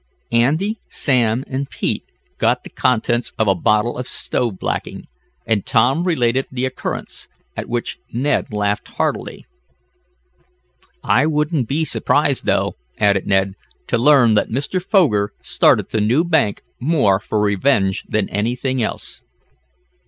"Andy, 0.31 0.79
Sam 0.89 1.43
and 1.45 1.69
Pete 1.69 2.05
got 2.39 2.63
the 2.63 2.71
contents 2.71 3.33
of 3.37 3.47
a 3.47 3.53
bottle 3.53 3.99
of 3.99 4.07
stove 4.07 4.57
blacking," 4.57 5.03
and 5.45 5.63
Tom 5.63 6.05
related 6.05 6.47
the 6.51 6.65
occurrence, 6.65 7.27
at 7.55 7.69
which 7.69 7.99
Ned 8.11 8.51
laughed 8.51 8.87
heartily. 8.97 9.45
"I 11.03 11.27
wouldn't 11.27 11.67
be 11.69 11.85
surprised 11.85 12.47
though," 12.47 12.73
added 12.97 13.27
Ned, 13.27 13.53
"to 13.89 13.97
learn 13.99 14.33
that 14.33 14.49
Mr. 14.49 14.81
Foger 14.81 15.33
started 15.43 15.91
the 15.91 16.01
new 16.01 16.23
bank 16.23 16.63
more 16.79 17.19
for 17.19 17.39
revenge 17.39 18.03
than 18.09 18.27
anything 18.29 18.81
else." 18.81 19.21